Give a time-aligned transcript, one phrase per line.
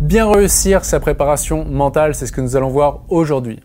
[0.00, 3.58] Bien réussir sa préparation mentale, c'est ce que nous allons voir aujourd'hui.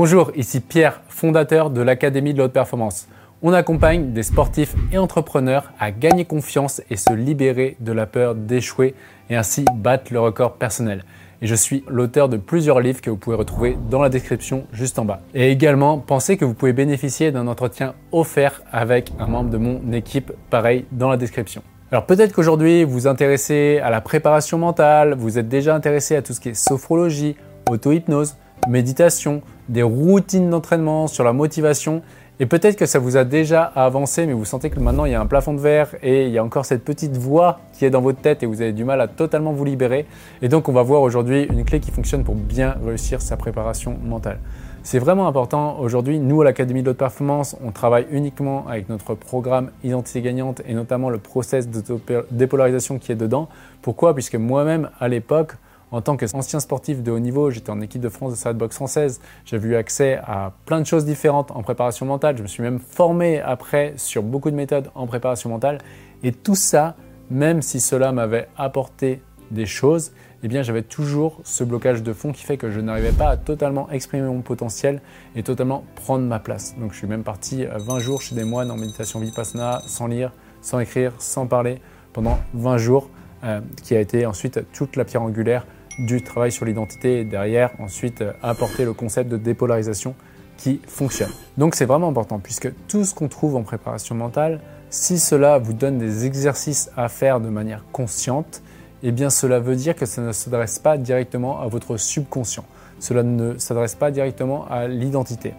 [0.00, 3.08] Bonjour, ici Pierre, fondateur de l'Académie de la haute performance.
[3.42, 8.36] On accompagne des sportifs et entrepreneurs à gagner confiance et se libérer de la peur
[8.36, 8.94] d'échouer
[9.28, 11.04] et ainsi battre le record personnel.
[11.42, 15.00] Et je suis l'auteur de plusieurs livres que vous pouvez retrouver dans la description juste
[15.00, 15.18] en bas.
[15.34, 19.92] Et également, pensez que vous pouvez bénéficier d'un entretien offert avec un membre de mon
[19.92, 21.60] équipe, pareil, dans la description.
[21.90, 26.22] Alors peut-être qu'aujourd'hui vous vous intéressez à la préparation mentale, vous êtes déjà intéressé à
[26.22, 27.34] tout ce qui est sophrologie,
[27.68, 28.36] auto-hypnose,
[28.68, 32.02] méditation, des routines d'entraînement, sur la motivation.
[32.40, 35.14] Et peut-être que ça vous a déjà avancé, mais vous sentez que maintenant il y
[35.14, 37.90] a un plafond de verre et il y a encore cette petite voix qui est
[37.90, 40.06] dans votre tête et vous avez du mal à totalement vous libérer.
[40.40, 43.98] Et donc on va voir aujourd'hui une clé qui fonctionne pour bien réussir sa préparation
[44.04, 44.38] mentale.
[44.84, 46.20] C'est vraiment important aujourd'hui.
[46.20, 50.74] Nous, à l'Académie de haute performance, on travaille uniquement avec notre programme Identité gagnante et
[50.74, 51.82] notamment le process de
[52.30, 53.48] dépolarisation qui est dedans.
[53.82, 54.14] Pourquoi?
[54.14, 55.56] Puisque moi-même, à l'époque,
[55.90, 58.76] en tant qu'ancien sportif de haut niveau, j'étais en équipe de France de salle boxe
[58.76, 59.20] française.
[59.44, 62.36] J'avais eu accès à plein de choses différentes en préparation mentale.
[62.36, 65.78] Je me suis même formé après sur beaucoup de méthodes en préparation mentale.
[66.22, 66.96] Et tout ça,
[67.30, 72.32] même si cela m'avait apporté des choses, eh bien j'avais toujours ce blocage de fond
[72.32, 75.00] qui fait que je n'arrivais pas à totalement exprimer mon potentiel
[75.34, 76.76] et totalement prendre ma place.
[76.78, 80.32] Donc je suis même parti 20 jours chez des moines en méditation vipassana, sans lire,
[80.60, 81.80] sans écrire, sans parler,
[82.12, 83.08] pendant 20 jours,
[83.44, 85.64] euh, qui a été ensuite toute la pierre angulaire
[85.98, 90.14] du travail sur l'identité et derrière ensuite euh, apporter le concept de dépolarisation
[90.56, 91.30] qui fonctionne.
[91.56, 94.60] Donc c'est vraiment important puisque tout ce qu'on trouve en préparation mentale,
[94.90, 98.62] si cela vous donne des exercices à faire de manière consciente,
[99.02, 102.64] eh bien cela veut dire que ça ne s'adresse pas directement à votre subconscient.
[102.98, 105.54] Cela ne s'adresse pas directement à l'identité.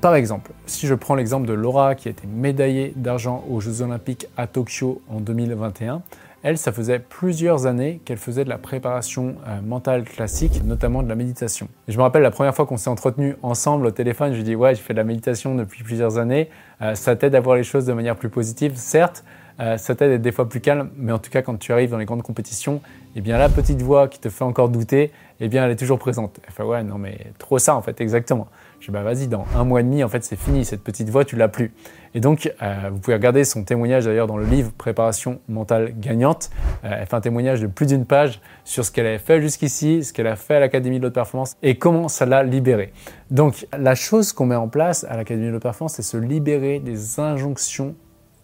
[0.00, 3.82] Par exemple, si je prends l'exemple de Laura qui a été médaillée d'argent aux Jeux
[3.82, 6.02] Olympiques à Tokyo en 2021,
[6.48, 11.08] elle, ça faisait plusieurs années qu'elle faisait de la préparation euh, mentale classique, notamment de
[11.10, 11.68] la méditation.
[11.88, 14.44] Je me rappelle la première fois qu'on s'est entretenu ensemble au téléphone, je lui ai
[14.44, 16.48] dit ouais, j'ai fait de la méditation depuis plusieurs années,
[16.80, 19.24] euh, ça t'aide à voir les choses de manière plus positive, certes,
[19.60, 21.72] euh, ça t'aide à être des fois plus calme, mais en tout cas quand tu
[21.72, 22.80] arrives dans les grandes compétitions,
[23.16, 25.10] eh bien la petite voix qui te fait encore douter,
[25.40, 26.38] eh bien elle est toujours présente.
[26.46, 28.48] Elle fait ouais, non mais trop ça en fait, exactement.
[28.80, 31.10] Je dis bah vas-y, dans un mois et demi, en fait c'est fini, cette petite
[31.10, 31.72] voix, tu l'as plus.
[32.14, 36.50] Et donc, euh, vous pouvez regarder son témoignage d'ailleurs dans le livre Préparation mentale gagnante.
[36.84, 40.04] Euh, elle fait un témoignage de plus d'une page sur ce qu'elle a fait jusqu'ici,
[40.04, 42.92] ce qu'elle a fait à l'Académie de l'Haute Performance et comment ça l'a libérée.
[43.30, 46.78] Donc, la chose qu'on met en place à l'Académie de l'Haute Performance, c'est se libérer
[46.78, 47.94] des injonctions,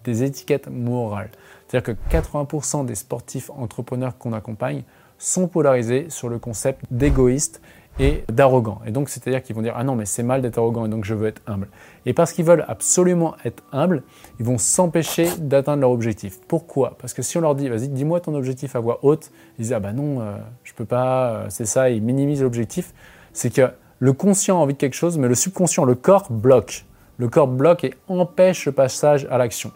[0.05, 1.31] des étiquettes morales.
[1.67, 4.83] C'est-à-dire que 80% des sportifs entrepreneurs qu'on accompagne
[5.19, 7.61] sont polarisés sur le concept d'égoïste
[7.99, 8.81] et d'arrogant.
[8.87, 11.05] Et donc, c'est-à-dire qu'ils vont dire Ah non, mais c'est mal d'être arrogant et donc
[11.05, 11.69] je veux être humble.
[12.07, 14.03] Et parce qu'ils veulent absolument être humbles,
[14.41, 16.41] ils vont s'empêcher d'atteindre leur objectif.
[16.49, 16.97] Pourquoi?
[17.01, 19.73] Parce que si on leur dit Vas-y, dis-moi ton objectif à voix haute, ils disent
[19.73, 22.93] Ah bah non, euh, je peux pas, euh, c'est ça, ils minimisent l'objectif.
[23.33, 23.71] C'est que
[24.01, 26.85] le conscient a envie de quelque chose, mais le subconscient, le corps bloque.
[27.17, 29.71] Le corps bloque et empêche le passage à l'action.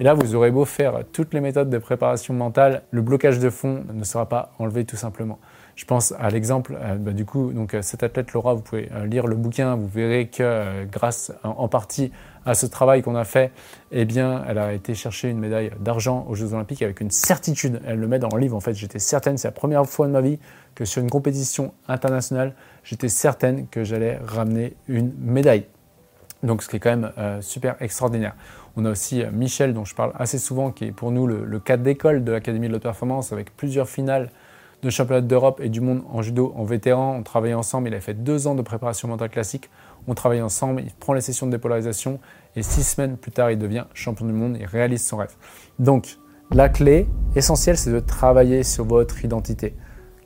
[0.00, 3.50] Et là, vous aurez beau faire toutes les méthodes de préparation mentale, le blocage de
[3.50, 5.38] fond ne sera pas enlevé tout simplement.
[5.74, 8.90] Je pense à l'exemple, euh, bah, du coup, donc euh, cette athlète Laura, vous pouvez
[8.92, 12.12] euh, lire le bouquin, vous verrez que grâce en, partie
[12.44, 13.52] à ce travail qu'on a fait,
[13.90, 17.80] eh bien, elle a été chercher une médaille d'argent aux Jeux Olympiques avec une certitude.
[17.86, 18.56] Elle le met dans le livre.
[18.56, 20.38] En fait, j'étais certaine, c'est la première fois de ma vie
[20.74, 22.54] que sur une compétition internationale,
[22.84, 25.66] j'étais certaine que j'allais ramener une médaille.
[26.42, 28.34] Donc, ce qui est quand même super extraordinaire.
[28.76, 31.60] On a aussi Michel, dont je parle assez souvent, qui est pour nous le, le
[31.60, 34.30] cadre d'école de l'Académie de l'Haute Performance, avec plusieurs finales
[34.82, 37.16] de championnat d'Europe et du monde en judo en vétéran.
[37.16, 37.88] On travaillait ensemble.
[37.88, 39.70] Il a fait deux ans de préparation mentale classique.
[40.08, 40.82] On travaille ensemble.
[40.84, 42.18] Il prend les sessions de dépolarisation
[42.56, 44.56] et six semaines plus tard, il devient champion du monde.
[44.58, 45.34] Il réalise son rêve.
[45.78, 46.16] Donc,
[46.50, 47.06] la clé
[47.36, 49.74] essentielle, c'est de travailler sur votre identité.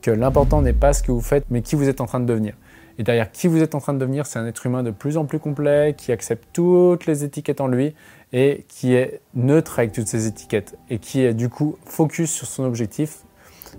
[0.01, 2.27] Que l'important n'est pas ce que vous faites, mais qui vous êtes en train de
[2.27, 2.55] devenir.
[2.99, 5.17] Et derrière qui vous êtes en train de devenir, c'est un être humain de plus
[5.17, 7.95] en plus complet, qui accepte toutes les étiquettes en lui
[8.33, 12.47] et qui est neutre avec toutes ces étiquettes et qui est du coup focus sur
[12.47, 13.19] son objectif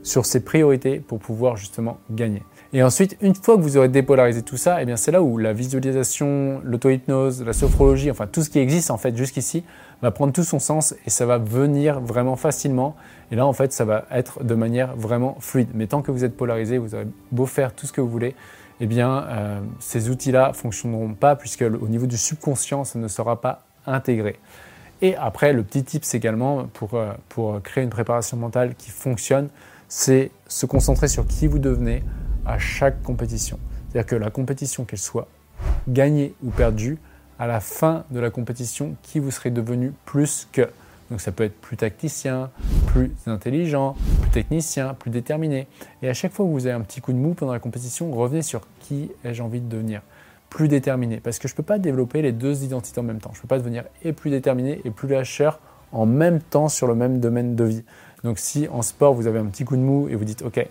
[0.03, 2.43] sur ses priorités pour pouvoir justement gagner.
[2.73, 5.37] Et ensuite, une fois que vous aurez dépolarisé tout ça, eh bien c'est là où
[5.37, 9.63] la visualisation, l'auto-hypnose, la sophrologie, enfin tout ce qui existe en fait jusqu'ici,
[10.01, 12.95] va prendre tout son sens et ça va venir vraiment facilement.
[13.31, 15.69] Et là, en fait, ça va être de manière vraiment fluide.
[15.73, 18.35] Mais tant que vous êtes polarisé, vous aurez beau faire tout ce que vous voulez,
[18.79, 23.07] eh bien, euh, ces outils-là ne fonctionneront pas puisque au niveau du subconscient, ça ne
[23.07, 24.39] sera pas intégré.
[25.01, 29.49] Et après, le petit tips également pour, euh, pour créer une préparation mentale qui fonctionne,
[29.87, 32.03] c'est se concentrer sur qui vous devenez
[32.45, 33.59] à chaque compétition.
[33.89, 35.27] C'est-à-dire que la compétition, qu'elle soit
[35.87, 36.97] gagnée ou perdue,
[37.39, 40.69] à la fin de la compétition, qui vous serez devenu plus que.
[41.09, 42.51] Donc ça peut être plus tacticien,
[42.87, 45.67] plus intelligent, plus technicien, plus déterminé.
[46.01, 48.11] Et à chaque fois que vous avez un petit coup de mou pendant la compétition,
[48.11, 50.01] revenez sur qui ai-je envie de devenir
[50.49, 51.19] plus déterminé.
[51.19, 53.31] Parce que je ne peux pas développer les deux identités en même temps.
[53.33, 55.59] Je ne peux pas devenir et plus déterminé et plus lâcheur
[55.91, 57.83] en même temps sur le même domaine de vie.
[58.23, 60.67] Donc si en sport vous avez un petit coup de mou et vous dites ok,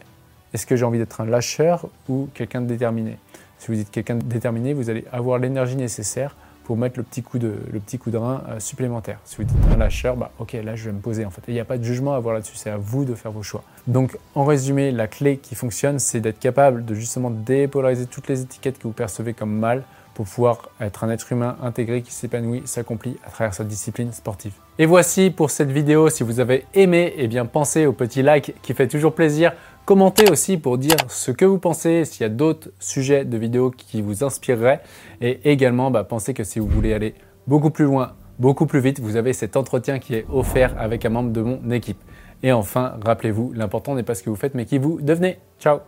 [0.53, 3.19] est-ce que j'ai envie d'être un lâcheur ou quelqu'un de déterminé?
[3.59, 6.37] Si vous dites quelqu'un de déterminé, vous allez avoir l'énergie nécessaire
[6.67, 9.21] pour mettre le petit coup de, le petit coup de rein euh, supplémentaire.
[9.25, 11.41] Si vous dites un lâcheur, bah, ok, là je vais me poser en fait.
[11.47, 13.45] il n'y a pas de jugement à avoir là-dessus, c'est à vous de faire vos
[13.45, 13.63] choix.
[13.87, 18.43] Donc en résumé, la clé qui fonctionne, c'est d'être capable de justement dépolariser toutes les
[18.43, 19.85] étiquettes que vous percevez comme mal
[20.15, 24.55] pour pouvoir être un être humain intégré qui s'épanouit, s'accomplit à travers sa discipline sportive.
[24.79, 26.09] Et voici pour cette vidéo.
[26.09, 29.53] Si vous avez aimé, eh bien pensez au petit like qui fait toujours plaisir.
[29.87, 33.71] Commentez aussi pour dire ce que vous pensez, s'il y a d'autres sujets de vidéos
[33.71, 34.81] qui vous inspireraient.
[35.21, 37.15] Et également, bah, pensez que si vous voulez aller
[37.47, 41.11] beaucoup plus loin, beaucoup plus vite, vous avez cet entretien qui est offert avec un
[41.11, 41.99] membre de mon équipe.
[42.43, 45.39] Et enfin, rappelez-vous, l'important n'est pas ce que vous faites, mais qui vous devenez.
[45.61, 45.79] Ciao